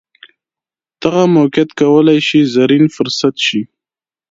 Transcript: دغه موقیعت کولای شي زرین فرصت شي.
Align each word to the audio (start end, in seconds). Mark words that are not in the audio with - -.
دغه 1.01 1.23
موقیعت 1.35 1.69
کولای 1.79 2.19
شي 2.27 2.39
زرین 2.55 2.85
فرصت 2.95 3.35
شي. 3.45 3.61